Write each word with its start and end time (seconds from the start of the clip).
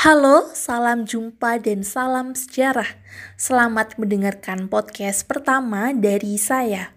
Halo, 0.00 0.48
salam 0.56 1.04
jumpa 1.04 1.60
dan 1.60 1.84
salam 1.84 2.32
sejarah. 2.32 2.88
Selamat 3.36 4.00
mendengarkan 4.00 4.64
podcast 4.64 5.28
pertama 5.28 5.92
dari 5.92 6.40
saya. 6.40 6.96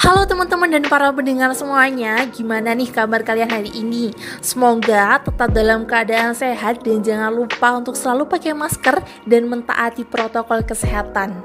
Halo 0.00 0.24
teman-teman 0.24 0.72
dan 0.72 0.88
para 0.88 1.12
pendengar 1.12 1.52
semuanya, 1.52 2.24
gimana 2.32 2.72
nih 2.72 2.88
kabar 2.88 3.20
kalian 3.20 3.52
hari 3.52 3.68
ini? 3.76 4.16
Semoga 4.40 5.20
tetap 5.20 5.52
dalam 5.52 5.84
keadaan 5.84 6.32
sehat 6.32 6.80
dan 6.80 7.04
jangan 7.04 7.36
lupa 7.36 7.76
untuk 7.76 7.92
selalu 7.92 8.24
pakai 8.24 8.56
masker 8.56 9.04
dan 9.28 9.52
mentaati 9.52 10.08
protokol 10.08 10.64
kesehatan. 10.64 11.44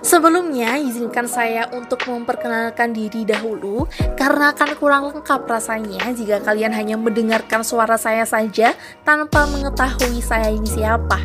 Sebelumnya, 0.00 0.80
izinkan 0.80 1.28
saya 1.28 1.68
untuk 1.76 2.00
memperkenalkan 2.08 2.96
diri 2.96 3.28
dahulu 3.28 3.84
karena 4.16 4.56
akan 4.56 4.70
kurang 4.80 5.02
lengkap 5.12 5.44
rasanya 5.44 6.08
jika 6.16 6.40
kalian 6.40 6.72
hanya 6.72 6.96
mendengarkan 6.96 7.60
suara 7.60 8.00
saya 8.00 8.24
saja 8.24 8.72
tanpa 9.04 9.44
mengetahui 9.52 10.24
saya 10.24 10.48
ini 10.48 10.64
siapa. 10.64 11.20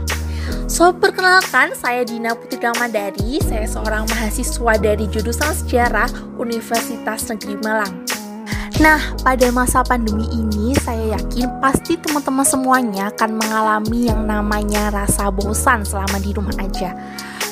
So, 0.68 0.92
perkenalkan, 0.92 1.74
saya 1.74 2.04
Dina 2.04 2.36
Putri 2.36 2.60
Ramadari, 2.62 3.40
saya 3.42 3.66
seorang 3.66 4.06
mahasiswa 4.12 4.74
dari 4.78 5.08
jurusan 5.08 5.56
Sejarah 5.56 6.12
Universitas 6.36 7.32
Negeri 7.32 7.56
Malang. 7.64 8.06
Nah, 8.84 9.00
pada 9.24 9.48
masa 9.56 9.88
pandemi 9.88 10.28
ini 10.36 10.76
saya 10.76 11.16
yakin 11.16 11.48
pasti 11.64 11.96
teman-teman 11.96 12.44
semuanya 12.44 13.08
akan 13.16 13.40
mengalami 13.40 14.12
yang 14.12 14.28
namanya 14.28 14.92
rasa 14.92 15.32
bosan 15.32 15.88
selama 15.88 16.20
di 16.20 16.36
rumah 16.36 16.60
aja. 16.60 16.92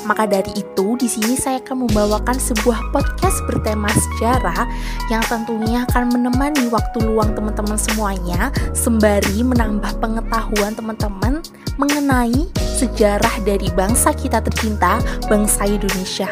Maka 0.03 0.27
dari 0.27 0.51
itu, 0.59 0.99
di 0.99 1.07
sini 1.07 1.39
saya 1.39 1.63
akan 1.63 1.87
membawakan 1.87 2.35
sebuah 2.35 2.91
podcast 2.91 3.39
bertema 3.47 3.87
sejarah 3.87 4.67
yang 5.07 5.23
tentunya 5.31 5.87
akan 5.87 6.11
menemani 6.11 6.67
waktu 6.67 7.07
luang 7.07 7.31
teman-teman 7.31 7.79
semuanya 7.79 8.51
sembari 8.75 9.47
menambah 9.47 10.03
pengetahuan 10.03 10.75
teman-teman 10.75 11.39
mengenai 11.79 12.51
sejarah 12.75 13.35
dari 13.47 13.71
bangsa 13.71 14.11
kita 14.11 14.43
tercinta, 14.43 14.99
bangsa 15.31 15.63
Indonesia. 15.63 16.27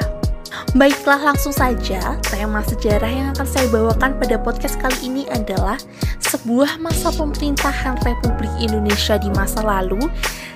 Baiklah 0.76 1.32
langsung 1.32 1.56
saja, 1.56 2.20
tema 2.28 2.64
sejarah 2.64 3.08
yang 3.08 3.28
akan 3.36 3.48
saya 3.48 3.68
bawakan 3.72 4.20
pada 4.20 4.36
podcast 4.40 4.76
kali 4.80 4.96
ini 5.04 5.24
adalah 5.32 5.80
sebuah 6.20 6.80
masa 6.80 7.12
pemerintahan 7.12 8.00
Republik 8.04 8.52
Indonesia 8.60 9.20
di 9.20 9.28
masa 9.36 9.64
lalu 9.64 10.00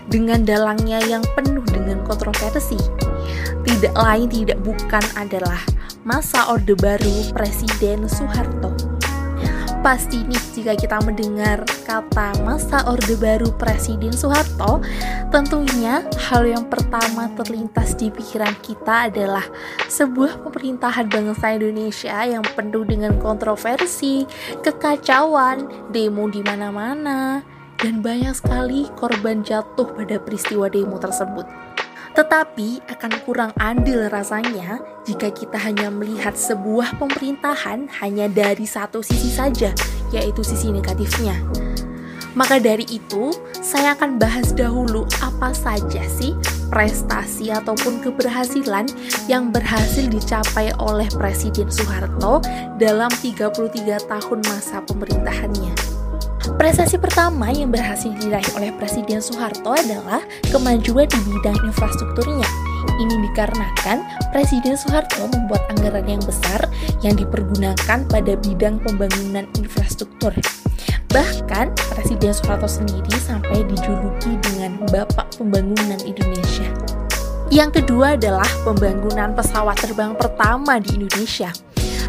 dengan 0.10 0.46
dalangnya 0.46 1.02
yang 1.06 1.24
penuh 1.34 1.66
dengan 1.70 2.02
kontroversi. 2.06 2.78
Tidak 3.66 3.96
lain 3.98 4.30
tidak 4.30 4.62
bukan 4.62 5.04
adalah 5.18 5.60
masa 6.06 6.46
Orde 6.54 6.78
Baru 6.78 7.34
Presiden 7.34 8.06
Soeharto. 8.06 8.70
Pasti 9.86 10.26
nih 10.26 10.42
jika 10.54 10.74
kita 10.74 10.98
mendengar 11.06 11.62
kata 11.86 12.42
masa 12.42 12.82
Orde 12.90 13.14
Baru 13.22 13.54
Presiden 13.54 14.10
Soeharto, 14.14 14.82
tentunya 15.30 16.02
hal 16.26 16.42
yang 16.46 16.66
pertama 16.66 17.30
terlintas 17.38 17.94
di 17.94 18.10
pikiran 18.10 18.54
kita 18.66 19.14
adalah 19.14 19.46
sebuah 19.86 20.42
pemerintahan 20.42 21.06
bangsa 21.06 21.54
Indonesia 21.54 22.18
yang 22.26 22.42
penuh 22.58 22.82
dengan 22.82 23.14
kontroversi, 23.22 24.26
kekacauan, 24.66 25.90
demo 25.94 26.26
di 26.34 26.42
mana-mana, 26.42 27.46
dan 27.86 28.02
banyak 28.02 28.34
sekali 28.34 28.90
korban 28.98 29.46
jatuh 29.46 29.86
pada 29.94 30.18
peristiwa 30.18 30.66
demo 30.66 30.98
tersebut. 30.98 31.46
Tetapi 32.18 32.82
akan 32.90 33.14
kurang 33.30 33.52
adil 33.62 34.10
rasanya 34.10 34.82
jika 35.06 35.30
kita 35.30 35.62
hanya 35.62 35.94
melihat 35.94 36.34
sebuah 36.34 36.98
pemerintahan 36.98 37.86
hanya 38.02 38.26
dari 38.26 38.66
satu 38.66 39.06
sisi 39.06 39.30
saja, 39.30 39.70
yaitu 40.10 40.42
sisi 40.42 40.74
negatifnya. 40.74 41.38
Maka 42.34 42.58
dari 42.58 42.90
itu, 42.90 43.30
saya 43.62 43.94
akan 43.94 44.18
bahas 44.18 44.50
dahulu 44.58 45.06
apa 45.22 45.54
saja 45.54 46.04
sih 46.10 46.34
prestasi 46.74 47.54
ataupun 47.54 48.02
keberhasilan 48.02 48.90
yang 49.30 49.54
berhasil 49.54 50.10
dicapai 50.10 50.74
oleh 50.82 51.08
Presiden 51.14 51.70
Soeharto 51.70 52.42
dalam 52.82 53.14
33 53.22 54.10
tahun 54.10 54.40
masa 54.50 54.82
pemerintahannya. 54.90 55.95
Prestasi 56.56 56.96
pertama 56.96 57.52
yang 57.52 57.68
berhasil 57.68 58.16
diraih 58.16 58.48
oleh 58.56 58.72
Presiden 58.80 59.20
Soeharto 59.20 59.76
adalah 59.76 60.24
kemajuan 60.48 61.04
di 61.04 61.20
bidang 61.28 61.60
infrastrukturnya. 61.68 62.48
Ini 62.96 63.16
dikarenakan 63.28 64.00
Presiden 64.32 64.80
Soeharto 64.80 65.28
membuat 65.28 65.68
anggaran 65.76 66.08
yang 66.08 66.24
besar 66.24 66.64
yang 67.04 67.20
dipergunakan 67.20 68.08
pada 68.08 68.34
bidang 68.40 68.80
pembangunan 68.80 69.44
infrastruktur. 69.60 70.32
Bahkan 71.12 71.76
Presiden 71.92 72.32
Soeharto 72.32 72.72
sendiri 72.72 73.14
sampai 73.20 73.68
dijuluki 73.68 74.40
dengan 74.40 74.80
Bapak 74.96 75.36
Pembangunan 75.36 76.00
Indonesia. 76.08 76.72
Yang 77.52 77.84
kedua 77.84 78.16
adalah 78.16 78.48
pembangunan 78.64 79.36
pesawat 79.36 79.76
terbang 79.84 80.16
pertama 80.16 80.80
di 80.80 81.04
Indonesia. 81.04 81.52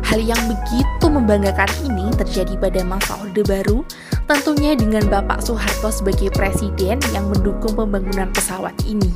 Hal 0.06 0.22
yang 0.22 0.38
begitu 0.46 1.06
membanggakan 1.10 1.66
ini 1.82 2.14
terjadi 2.14 2.54
pada 2.62 2.86
masa 2.86 3.18
Orde 3.18 3.42
Baru, 3.42 3.82
tentunya 4.30 4.78
dengan 4.78 5.02
Bapak 5.10 5.42
Soeharto 5.42 5.90
sebagai 5.90 6.30
presiden 6.30 7.02
yang 7.10 7.26
mendukung 7.26 7.74
pembangunan 7.74 8.30
pesawat 8.30 8.70
ini. 8.86 9.10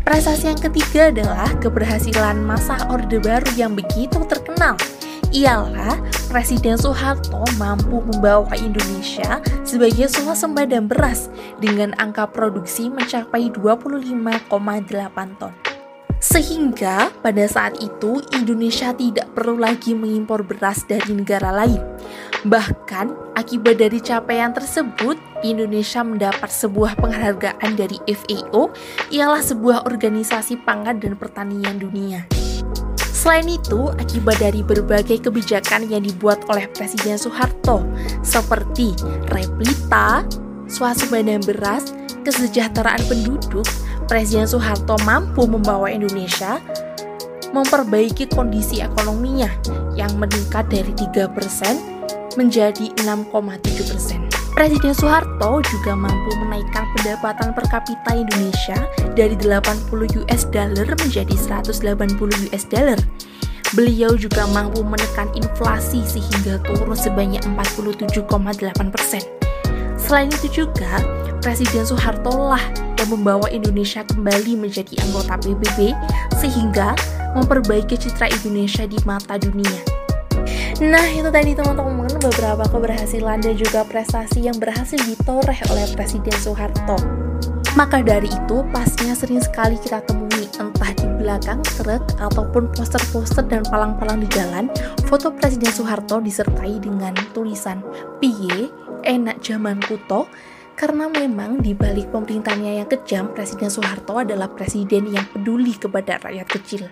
Prestasi 0.00 0.56
yang 0.56 0.60
ketiga 0.60 1.12
adalah 1.12 1.52
keberhasilan 1.60 2.40
masa 2.40 2.80
Orde 2.88 3.20
Baru 3.20 3.48
yang 3.60 3.76
begitu 3.76 4.24
terkenal. 4.24 4.80
Ialah 5.36 6.00
Presiden 6.32 6.80
Soeharto 6.80 7.44
mampu 7.60 8.00
membawa 8.08 8.56
Indonesia 8.56 9.44
sebagai 9.68 10.08
swasembada 10.08 10.80
beras 10.80 11.28
dengan 11.60 11.92
angka 12.00 12.24
produksi 12.32 12.88
mencapai 12.88 13.52
25,8 13.52 14.48
ton. 15.36 15.73
Sehingga 16.24 17.12
pada 17.20 17.44
saat 17.44 17.76
itu 17.84 18.24
Indonesia 18.32 18.96
tidak 18.96 19.28
perlu 19.36 19.60
lagi 19.60 19.92
mengimpor 19.92 20.40
beras 20.40 20.80
dari 20.88 21.12
negara 21.12 21.52
lain. 21.52 21.76
Bahkan 22.48 23.36
akibat 23.36 23.76
dari 23.76 24.00
capaian 24.00 24.56
tersebut, 24.56 25.20
Indonesia 25.44 26.00
mendapat 26.00 26.48
sebuah 26.48 26.96
penghargaan 26.96 27.76
dari 27.76 28.00
FAO, 28.08 28.72
ialah 29.12 29.44
sebuah 29.44 29.84
organisasi 29.84 30.64
pangan 30.64 30.96
dan 30.96 31.12
pertanian 31.20 31.76
dunia. 31.76 32.24
Selain 33.12 33.44
itu, 33.44 33.92
akibat 33.92 34.40
dari 34.40 34.64
berbagai 34.64 35.28
kebijakan 35.28 35.92
yang 35.92 36.08
dibuat 36.08 36.40
oleh 36.48 36.64
Presiden 36.72 37.20
Soeharto, 37.20 37.84
seperti 38.24 38.96
replita, 39.28 40.24
swasembada 40.72 41.36
beras, 41.44 41.92
kesejahteraan 42.24 43.04
penduduk, 43.08 43.68
Presiden 44.04 44.44
Soeharto 44.44 45.00
mampu 45.08 45.48
membawa 45.48 45.88
Indonesia 45.88 46.60
memperbaiki 47.56 48.28
kondisi 48.28 48.84
ekonominya 48.84 49.48
yang 49.96 50.12
meningkat 50.20 50.68
dari 50.68 50.92
3% 50.92 52.36
menjadi 52.36 52.92
6,7%. 53.00 54.34
Presiden 54.54 54.94
Soeharto 54.94 55.64
juga 55.66 55.98
mampu 55.98 56.30
menaikkan 56.38 56.86
pendapatan 56.94 57.56
per 57.56 57.64
kapita 57.66 58.14
Indonesia 58.14 58.78
dari 59.18 59.34
80 59.40 59.90
US 60.22 60.42
dollar 60.52 60.86
menjadi 60.94 61.34
180 61.34 62.52
US 62.52 62.64
dollar. 62.68 63.00
Beliau 63.74 64.14
juga 64.14 64.46
mampu 64.54 64.86
menekan 64.86 65.32
inflasi 65.34 66.06
sehingga 66.06 66.62
turun 66.62 66.94
sebanyak 66.94 67.42
47,8 67.42 68.94
persen. 68.94 69.43
Selain 70.04 70.28
itu 70.28 70.64
juga, 70.64 71.00
Presiden 71.40 71.88
Soeharto 71.88 72.52
lah 72.52 72.60
yang 73.00 73.08
membawa 73.08 73.48
Indonesia 73.48 74.04
kembali 74.04 74.60
menjadi 74.60 75.00
anggota 75.00 75.40
PBB 75.40 75.96
sehingga 76.36 76.92
memperbaiki 77.32 77.96
citra 77.96 78.28
Indonesia 78.28 78.84
di 78.84 79.00
mata 79.08 79.40
dunia. 79.40 79.80
Nah 80.84 81.06
itu 81.08 81.30
tadi 81.32 81.56
teman-teman 81.56 82.20
beberapa 82.20 82.68
keberhasilan 82.68 83.40
dan 83.40 83.54
juga 83.56 83.86
prestasi 83.86 84.44
yang 84.44 84.56
berhasil 84.60 85.00
ditoreh 85.08 85.56
oleh 85.72 85.86
Presiden 85.96 86.36
Soeharto. 86.36 87.00
Maka 87.74 88.04
dari 88.06 88.30
itu 88.30 88.62
pastinya 88.70 89.18
sering 89.18 89.42
sekali 89.42 89.74
kita 89.82 90.04
temui 90.06 90.46
entah 90.62 90.94
di 90.94 91.06
belakang 91.18 91.58
truk 91.80 92.06
ataupun 92.22 92.70
poster-poster 92.70 93.42
dan 93.50 93.66
palang-palang 93.66 94.22
di 94.22 94.28
jalan 94.30 94.70
foto 95.10 95.34
Presiden 95.34 95.74
Soeharto 95.74 96.22
disertai 96.22 96.78
dengan 96.78 97.16
tulisan 97.34 97.82
Piye 98.22 98.70
enak 99.04 99.44
zaman 99.44 99.84
kuto 99.84 100.24
karena 100.74 101.06
memang 101.06 101.62
di 101.62 101.70
balik 101.70 102.10
pemerintahnya 102.10 102.82
yang 102.82 102.90
kejam, 102.90 103.30
Presiden 103.30 103.70
Soeharto 103.70 104.18
adalah 104.18 104.50
presiden 104.50 105.06
yang 105.06 105.22
peduli 105.30 105.78
kepada 105.78 106.18
rakyat 106.18 106.50
kecil. 106.50 106.90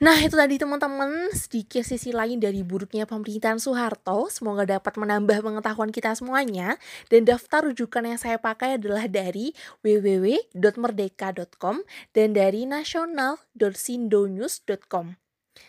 Nah 0.00 0.16
itu 0.16 0.32
tadi 0.32 0.56
teman-teman. 0.56 1.28
Sedikit 1.36 1.84
sisi 1.84 2.16
lain 2.16 2.40
dari 2.40 2.64
buruknya 2.64 3.04
pemerintahan 3.04 3.60
Soeharto. 3.60 4.32
Semoga 4.32 4.64
dapat 4.64 4.96
menambah 4.96 5.44
pengetahuan 5.44 5.92
kita 5.92 6.16
semuanya. 6.16 6.80
Dan 7.12 7.28
daftar 7.28 7.68
rujukan 7.68 8.08
yang 8.08 8.16
saya 8.16 8.40
pakai 8.40 8.80
adalah 8.80 9.04
dari 9.04 9.52
www.merdeka.com 9.84 11.84
Dan 12.16 12.32
dari 12.32 12.64
nasional.sindonews.com 12.64 15.20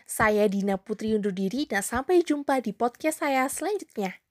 Saya 0.08 0.48
Dina 0.48 0.80
Putri 0.80 1.12
undur 1.12 1.36
diri 1.36 1.68
dan 1.68 1.84
sampai 1.84 2.24
jumpa 2.24 2.64
di 2.64 2.72
podcast 2.72 3.20
saya 3.20 3.44
selanjutnya. 3.52 4.31